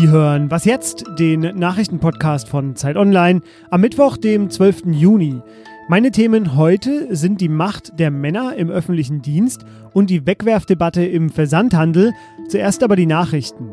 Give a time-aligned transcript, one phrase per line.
[0.00, 1.04] Sie hören Was jetzt?
[1.18, 4.84] Den Nachrichtenpodcast von Zeit Online am Mittwoch, dem 12.
[4.92, 5.42] Juni.
[5.90, 11.28] Meine Themen heute sind die Macht der Männer im öffentlichen Dienst und die Wegwerfdebatte im
[11.28, 12.14] Versandhandel.
[12.48, 13.72] Zuerst aber die Nachrichten.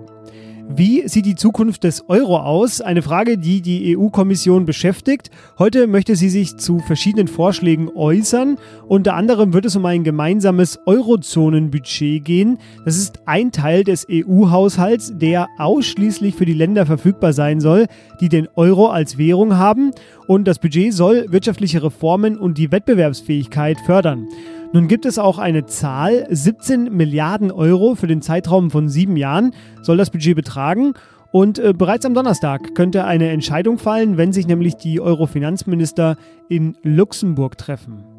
[0.69, 2.81] Wie sieht die Zukunft des Euro aus?
[2.81, 5.31] Eine Frage, die die EU-Kommission beschäftigt.
[5.57, 8.57] Heute möchte sie sich zu verschiedenen Vorschlägen äußern.
[8.85, 12.59] Unter anderem wird es um ein gemeinsames Eurozonenbudget gehen.
[12.83, 17.87] Das ist ein Teil des EU-Haushalts, der ausschließlich für die Länder verfügbar sein soll,
[18.19, 19.91] die den Euro als Währung haben.
[20.27, 24.27] Und das Budget soll wirtschaftliche Reformen und die Wettbewerbsfähigkeit fördern.
[24.73, 29.53] Nun gibt es auch eine Zahl, 17 Milliarden Euro für den Zeitraum von sieben Jahren
[29.81, 30.93] soll das Budget betragen.
[31.31, 36.17] Und äh, bereits am Donnerstag könnte eine Entscheidung fallen, wenn sich nämlich die Euro-Finanzminister
[36.49, 38.16] in Luxemburg treffen.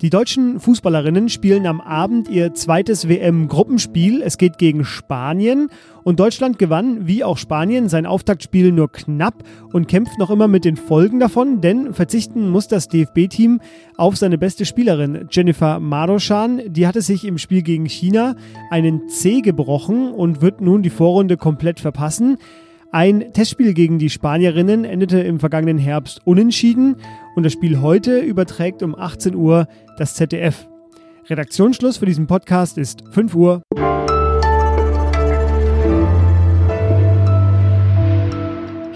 [0.00, 4.22] Die deutschen Fußballerinnen spielen am Abend ihr zweites WM-Gruppenspiel.
[4.22, 5.70] Es geht gegen Spanien
[6.04, 10.64] und Deutschland gewann, wie auch Spanien, sein Auftaktspiel nur knapp und kämpft noch immer mit
[10.64, 13.60] den Folgen davon, denn verzichten muss das DFB-Team
[13.96, 16.62] auf seine beste Spielerin Jennifer Maroschan.
[16.68, 18.36] Die hatte sich im Spiel gegen China
[18.70, 22.38] einen C gebrochen und wird nun die Vorrunde komplett verpassen.
[22.90, 26.96] Ein Testspiel gegen die Spanierinnen endete im vergangenen Herbst unentschieden
[27.36, 30.66] und das Spiel heute überträgt um 18 Uhr das ZDF.
[31.26, 33.62] Redaktionsschluss für diesen Podcast ist 5 Uhr.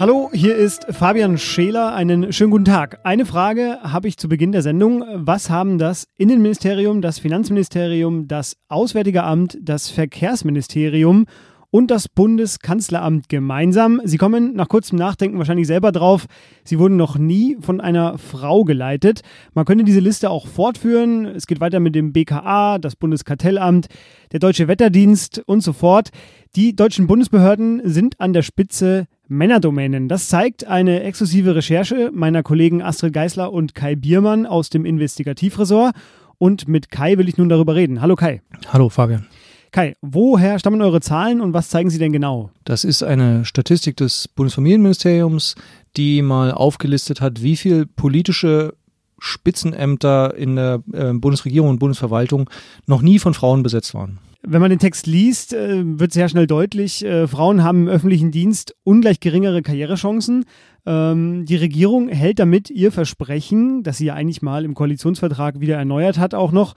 [0.01, 1.95] Hallo, hier ist Fabian Scheler.
[1.95, 2.99] Einen schönen guten Tag.
[3.05, 5.05] Eine Frage habe ich zu Beginn der Sendung.
[5.15, 11.27] Was haben das Innenministerium, das Finanzministerium, das Auswärtige Amt, das Verkehrsministerium
[11.73, 14.01] und das Bundeskanzleramt gemeinsam.
[14.05, 16.27] Sie kommen nach kurzem Nachdenken wahrscheinlich selber drauf,
[16.65, 19.23] sie wurden noch nie von einer Frau geleitet.
[19.55, 21.25] Man könnte diese Liste auch fortführen.
[21.25, 23.87] Es geht weiter mit dem BKA, das Bundeskartellamt,
[24.33, 26.11] der Deutsche Wetterdienst und so fort.
[26.55, 30.09] Die deutschen Bundesbehörden sind an der Spitze Männerdomänen.
[30.09, 35.95] Das zeigt eine exklusive Recherche meiner Kollegen Astrid Geisler und Kai Biermann aus dem Investigativressort.
[36.37, 38.03] Und mit Kai will ich nun darüber reden.
[38.03, 38.43] Hallo Kai.
[38.71, 39.27] Hallo Fabian.
[39.73, 42.51] Kai, woher stammen eure Zahlen und was zeigen sie denn genau?
[42.65, 45.55] Das ist eine Statistik des Bundesfamilienministeriums,
[45.97, 48.75] die mal aufgelistet hat, wie viel politische
[49.19, 52.51] Spitzenämter in der äh, Bundesregierung und Bundesverwaltung
[52.87, 54.19] noch nie von Frauen besetzt waren.
[54.43, 58.31] Wenn man den Text liest, äh, wird sehr schnell deutlich, äh, Frauen haben im öffentlichen
[58.31, 60.45] Dienst ungleich geringere Karrierechancen.
[60.85, 65.77] Ähm, die Regierung hält damit ihr Versprechen, das sie ja eigentlich mal im Koalitionsvertrag wieder
[65.77, 66.75] erneuert hat, auch noch,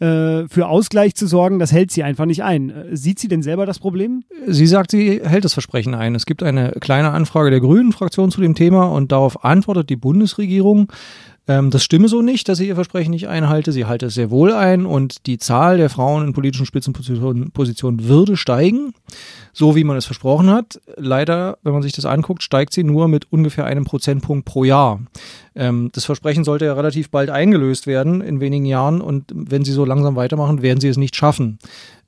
[0.00, 2.70] äh, für Ausgleich zu sorgen, das hält sie einfach nicht ein.
[2.70, 4.24] Äh, sieht sie denn selber das Problem?
[4.46, 6.14] Sie sagt, sie hält das Versprechen ein.
[6.14, 10.92] Es gibt eine kleine Anfrage der Grünen-Fraktion zu dem Thema und darauf antwortet die Bundesregierung,
[11.46, 13.72] ähm, das stimme so nicht, dass sie ihr Versprechen nicht einhalte.
[13.72, 18.36] Sie halte es sehr wohl ein und die Zahl der Frauen in politischen Spitzenpositionen würde
[18.36, 18.94] steigen,
[19.52, 20.80] so wie man es versprochen hat.
[20.96, 25.00] Leider, wenn man sich das anguckt, steigt sie nur mit ungefähr einem Prozentpunkt pro Jahr.
[25.54, 29.02] Ähm, das Versprechen sollte ja relativ bald eingelöst werden, in wenigen Jahren.
[29.02, 31.58] Und wenn sie so langsam weitermachen, werden sie es nicht schaffen,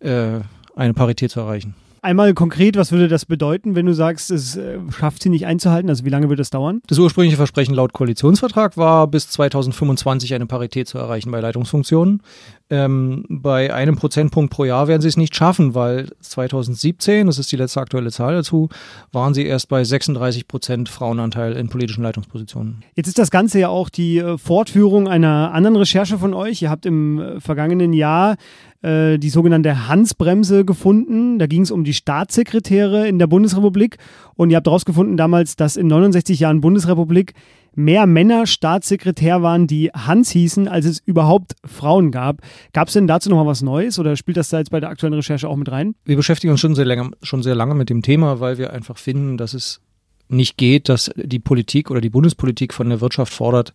[0.01, 0.41] äh,
[0.75, 1.75] eine Parität zu erreichen.
[2.07, 5.91] Einmal konkret, was würde das bedeuten, wenn du sagst, es äh, schafft sie nicht einzuhalten?
[5.91, 6.81] Also wie lange wird das dauern?
[6.87, 12.23] Das ursprüngliche Versprechen laut Koalitionsvertrag war, bis 2025 eine Parität zu erreichen bei Leitungsfunktionen.
[12.69, 17.53] Ähm, bei einem Prozentpunkt pro Jahr werden sie es nicht schaffen, weil 2017, das ist
[17.53, 18.69] die letzte aktuelle Zahl dazu,
[19.13, 22.83] waren sie erst bei 36 Prozent Frauenanteil in politischen Leitungspositionen.
[22.97, 26.61] Jetzt ist das Ganze ja auch die äh, Fortführung einer anderen Recherche von euch.
[26.61, 28.37] Ihr habt im äh, vergangenen Jahr
[28.83, 31.39] äh, die sogenannte Hansbremse gefunden.
[31.39, 33.99] Da ging es um die Staatssekretäre in der Bundesrepublik
[34.35, 37.35] und ihr habt herausgefunden damals, dass in 69 Jahren Bundesrepublik
[37.77, 42.41] mehr Männer Staatssekretär waren, die Hans hießen, als es überhaupt Frauen gab.
[42.73, 44.89] Gab es denn dazu noch mal was Neues oder spielt das da jetzt bei der
[44.89, 45.95] aktuellen Recherche auch mit rein?
[46.05, 48.99] Wir beschäftigen uns schon sehr, lange, schon sehr lange mit dem Thema, weil wir einfach
[48.99, 49.81] finden, dass es
[50.29, 53.73] nicht geht, dass die Politik oder die Bundespolitik von der Wirtschaft fordert,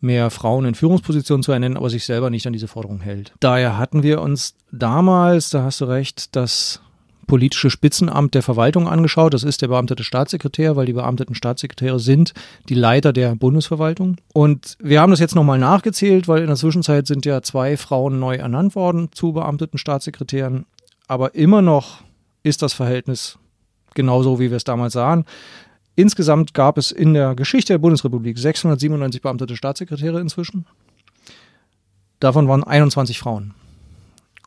[0.00, 3.32] mehr Frauen in Führungspositionen zu ernennen, aber sich selber nicht an diese Forderung hält.
[3.40, 6.80] Daher hatten wir uns damals, da hast du recht, das
[7.30, 9.34] politische Spitzenamt der Verwaltung angeschaut.
[9.34, 12.34] Das ist der beamtete Staatssekretär, weil die beamteten Staatssekretäre sind
[12.68, 14.16] die Leiter der Bundesverwaltung.
[14.32, 18.18] Und wir haben das jetzt nochmal nachgezählt, weil in der Zwischenzeit sind ja zwei Frauen
[18.18, 20.66] neu ernannt worden zu beamteten Staatssekretären.
[21.06, 22.02] Aber immer noch
[22.42, 23.38] ist das Verhältnis
[23.94, 25.24] genauso, wie wir es damals sahen.
[25.94, 30.66] Insgesamt gab es in der Geschichte der Bundesrepublik 697 beamtete Staatssekretäre inzwischen.
[32.18, 33.54] Davon waren 21 Frauen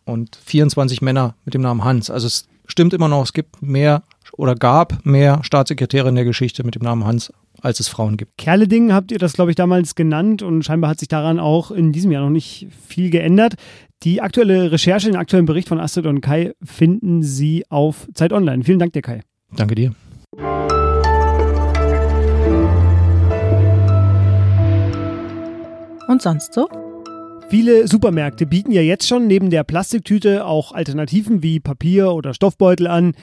[0.03, 2.09] und 24 Männer mit dem Namen Hans.
[2.09, 4.03] Also es stimmt immer noch, es gibt mehr
[4.37, 7.31] oder gab mehr Staatssekretäre in der Geschichte mit dem Namen Hans,
[7.61, 8.37] als es Frauen gibt.
[8.37, 11.91] Kerleding habt ihr das, glaube ich, damals genannt und scheinbar hat sich daran auch in
[11.91, 13.55] diesem Jahr noch nicht viel geändert.
[14.03, 18.63] Die aktuelle Recherche, den aktuellen Bericht von Astrid und Kai finden Sie auf Zeit Online.
[18.63, 19.21] Vielen Dank dir, Kai.
[19.55, 19.93] Danke dir.
[26.07, 26.67] Und sonst so?
[27.53, 32.87] Viele Supermärkte bieten ja jetzt schon neben der Plastiktüte auch Alternativen wie Papier oder Stoffbeutel
[32.87, 33.13] an.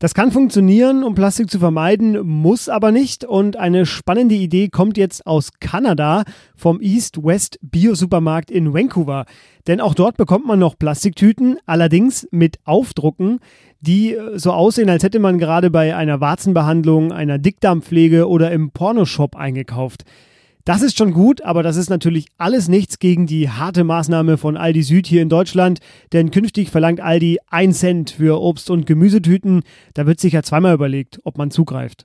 [0.00, 3.24] Das kann funktionieren, um Plastik zu vermeiden, muss aber nicht.
[3.24, 6.24] Und eine spannende Idee kommt jetzt aus Kanada
[6.56, 9.24] vom East West Bio-Supermarkt in Vancouver.
[9.68, 13.38] Denn auch dort bekommt man noch Plastiktüten, allerdings mit Aufdrucken,
[13.78, 18.72] die äh, so aussehen, als hätte man gerade bei einer Warzenbehandlung, einer Dickdarmpflege oder im
[18.72, 20.02] Pornoshop eingekauft.
[20.66, 24.56] Das ist schon gut, aber das ist natürlich alles nichts gegen die harte Maßnahme von
[24.56, 25.78] Aldi Süd hier in Deutschland,
[26.12, 29.62] denn künftig verlangt Aldi 1 Cent für Obst- und Gemüsetüten.
[29.94, 32.04] Da wird sich ja zweimal überlegt, ob man zugreift.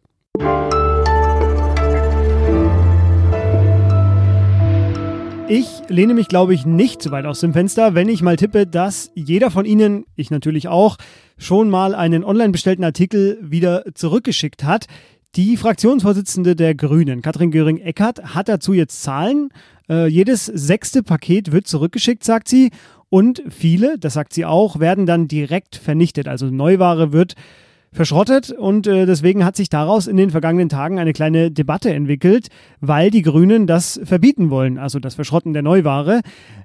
[5.54, 8.66] Ich lehne mich, glaube ich, nicht zu weit aus dem Fenster, wenn ich mal tippe,
[8.68, 10.96] dass jeder von Ihnen, ich natürlich auch,
[11.38, 14.86] schon mal einen online bestellten Artikel wieder zurückgeschickt hat.
[15.38, 19.48] Die Fraktionsvorsitzende der Grünen, Katrin Göring-Eckardt, hat dazu jetzt Zahlen.
[19.90, 22.70] Äh, jedes sechste Paket wird zurückgeschickt, sagt sie.
[23.10, 26.28] Und viele, das sagt sie auch, werden dann direkt vernichtet.
[26.28, 27.36] Also Neuware wird
[27.94, 32.50] verschrottet und äh, deswegen hat sich daraus in den vergangenen Tagen eine kleine Debatte entwickelt,
[32.82, 36.22] weil die Grünen das verbieten wollen, also das Verschrotten der Neuware.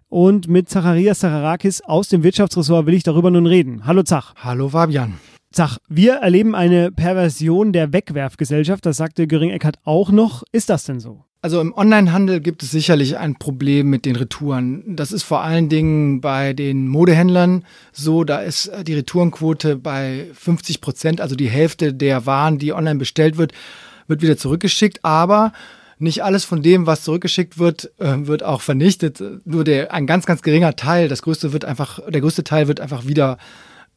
[0.08, 3.86] Und mit Zacharias Zacharakis aus dem Wirtschaftsressort will ich darüber nun reden.
[3.86, 4.34] Hallo Zach.
[4.36, 5.14] Hallo Fabian.
[5.56, 10.42] Sag, wir erleben eine Perversion der Wegwerfgesellschaft, das sagte Göring-Eckert auch noch.
[10.52, 11.24] Ist das denn so?
[11.40, 14.96] Also im Onlinehandel gibt es sicherlich ein Problem mit den Retouren.
[14.96, 18.22] Das ist vor allen Dingen bei den Modehändlern so.
[18.22, 23.38] Da ist die Retourenquote bei 50 Prozent, also die Hälfte der Waren, die online bestellt
[23.38, 23.52] wird,
[24.08, 25.06] wird wieder zurückgeschickt.
[25.06, 25.54] Aber
[25.98, 29.22] nicht alles von dem, was zurückgeschickt wird, äh, wird auch vernichtet.
[29.46, 32.80] Nur der, ein ganz, ganz geringer Teil, das größte wird einfach, der größte Teil wird
[32.80, 33.38] einfach wieder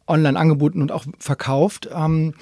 [0.09, 1.89] online angeboten und auch verkauft.
[1.93, 2.33] Ähm,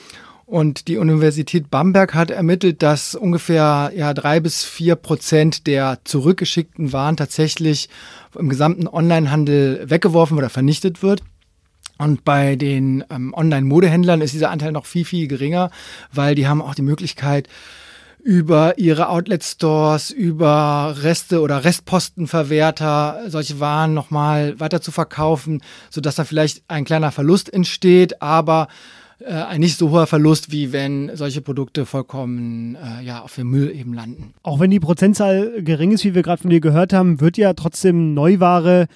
[0.45, 6.93] und die Universität Bamberg hat ermittelt, dass ungefähr ja, drei bis vier Prozent der zurückgeschickten
[6.93, 7.89] Waren tatsächlich
[8.33, 11.21] im gesamten Onlinehandel weggeworfen oder vernichtet wird.
[11.97, 15.69] Und bei den ähm, Online-Modehändlern ist dieser Anteil noch viel, viel geringer,
[16.13, 17.49] weil die haben auch die Möglichkeit,
[18.23, 26.25] über ihre Outlet-Stores, über Reste oder Restpostenverwerter solche Waren nochmal weiter zu verkaufen, sodass da
[26.25, 28.67] vielleicht ein kleiner Verlust entsteht, aber
[29.19, 33.49] äh, ein nicht so hoher Verlust, wie wenn solche Produkte vollkommen äh, ja, auf dem
[33.49, 34.33] Müll eben landen.
[34.43, 37.53] Auch wenn die Prozentzahl gering ist, wie wir gerade von dir gehört haben, wird ja
[37.53, 38.87] trotzdem Neuware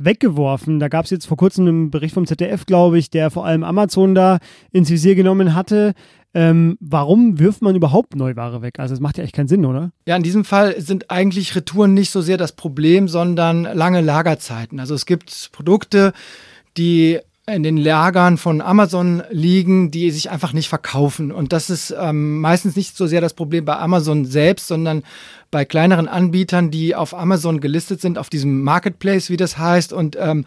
[0.00, 0.80] weggeworfen.
[0.80, 3.62] Da gab es jetzt vor kurzem einen Bericht vom ZDF, glaube ich, der vor allem
[3.62, 4.38] Amazon da
[4.72, 5.94] ins Visier genommen hatte.
[6.32, 8.78] Ähm, warum wirft man überhaupt Neuware weg?
[8.78, 9.90] Also es macht ja echt keinen Sinn, oder?
[10.06, 14.78] Ja, in diesem Fall sind eigentlich Retouren nicht so sehr das Problem, sondern lange Lagerzeiten.
[14.78, 16.12] Also es gibt Produkte,
[16.76, 21.32] die in den Lagern von Amazon liegen, die sich einfach nicht verkaufen.
[21.32, 25.02] Und das ist ähm, meistens nicht so sehr das Problem bei Amazon selbst, sondern
[25.50, 29.92] bei kleineren Anbietern, die auf Amazon gelistet sind, auf diesem Marketplace, wie das heißt.
[29.92, 30.44] Und ähm,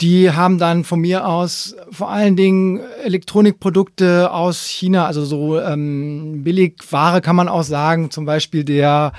[0.00, 6.42] die haben dann von mir aus vor allen Dingen Elektronikprodukte aus China, also so ähm,
[6.42, 9.12] Billigware kann man auch sagen, zum Beispiel der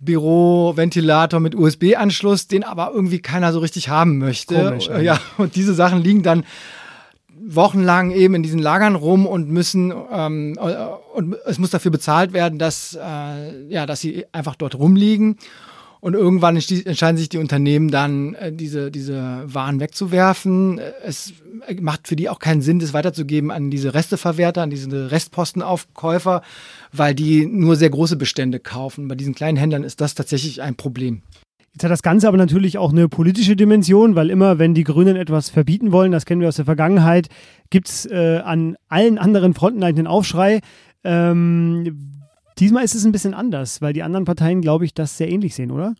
[0.00, 4.54] Büroventilator mit USB-Anschluss, den aber irgendwie keiner so richtig haben möchte.
[4.54, 6.44] Komisch, ja, und diese Sachen liegen dann
[7.46, 10.58] wochenlang eben in diesen Lagern rum und müssen ähm,
[11.14, 15.36] und es muss dafür bezahlt werden, dass äh, ja, dass sie einfach dort rumliegen.
[16.04, 20.78] Und irgendwann entscheiden sich die Unternehmen dann, äh, diese, diese Waren wegzuwerfen.
[21.02, 21.32] Es
[21.80, 26.42] macht für die auch keinen Sinn, das weiterzugeben an diese Resteverwerter, an diese Restpostenaufkäufer,
[26.92, 29.08] weil die nur sehr große Bestände kaufen.
[29.08, 31.22] Bei diesen kleinen Händlern ist das tatsächlich ein Problem.
[31.72, 35.16] Jetzt hat das Ganze aber natürlich auch eine politische Dimension, weil immer, wenn die Grünen
[35.16, 37.28] etwas verbieten wollen, das kennen wir aus der Vergangenheit,
[37.70, 40.60] gibt es äh, an allen anderen Fronten einen Aufschrei.
[41.04, 42.14] Ähm,
[42.58, 45.54] Diesmal ist es ein bisschen anders, weil die anderen Parteien, glaube ich, das sehr ähnlich
[45.54, 45.94] sehen, oder?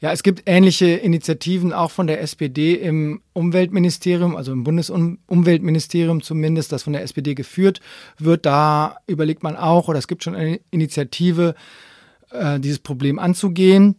[0.00, 6.72] Ja, es gibt ähnliche Initiativen auch von der SPD im Umweltministerium, also im Bundesumweltministerium zumindest,
[6.72, 7.80] das von der SPD geführt
[8.18, 8.44] wird.
[8.44, 11.54] Da überlegt man auch, oder es gibt schon eine Initiative,
[12.32, 13.94] äh, dieses Problem anzugehen.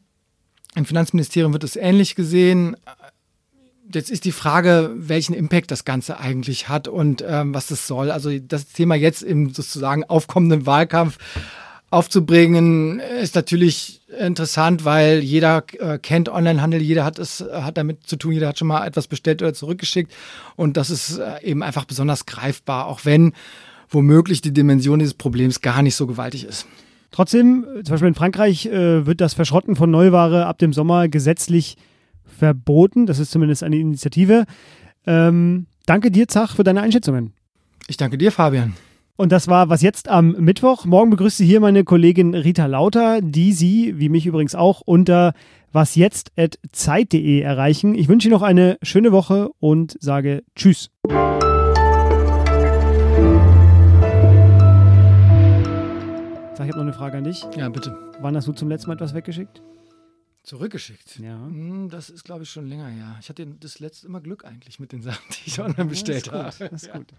[0.76, 2.76] Im Finanzministerium wird es ähnlich gesehen.
[3.92, 8.12] Jetzt ist die Frage, welchen Impact das Ganze eigentlich hat und ähm, was das soll.
[8.12, 11.18] Also das Thema jetzt im sozusagen aufkommenden Wahlkampf
[11.90, 18.16] aufzubringen, ist natürlich interessant, weil jeder äh, kennt Onlinehandel, jeder hat es hat damit zu
[18.16, 20.12] tun, jeder hat schon mal etwas bestellt oder zurückgeschickt
[20.56, 23.34] und das ist äh, eben einfach besonders greifbar, auch wenn
[23.90, 26.66] womöglich die Dimension dieses Problems gar nicht so gewaltig ist.
[27.12, 31.78] Trotzdem, zum Beispiel in Frankreich äh, wird das Verschrotten von Neuware ab dem Sommer gesetzlich
[32.38, 33.06] verboten.
[33.06, 34.46] Das ist zumindest eine Initiative.
[35.06, 37.34] Ähm, danke dir, Zach, für deine Einschätzungen.
[37.88, 38.74] Ich danke dir, Fabian.
[39.16, 40.86] Und das war was jetzt am Mittwoch.
[40.86, 45.34] Morgen begrüßt Sie hier meine Kollegin Rita Lauter, die Sie, wie mich übrigens auch, unter
[45.72, 47.94] wasjetzt.zeit.de erreichen.
[47.96, 50.90] Ich wünsche Ihnen noch eine schöne Woche und sage Tschüss.
[56.56, 57.44] Sag, ich habe noch eine Frage an dich.
[57.58, 57.96] Ja, bitte.
[58.20, 59.62] Wann hast du zum letzten Mal etwas weggeschickt?
[60.44, 61.20] Zurückgeschickt?
[61.20, 61.46] Ja.
[61.46, 63.18] Hm, das ist, glaube ich, schon länger her.
[63.22, 66.56] Ich hatte das letzte immer Glück eigentlich mit den Sachen, die ich online bestellt das
[66.56, 66.70] ist habe.
[66.70, 66.72] gut.
[66.74, 67.14] Das ist gut.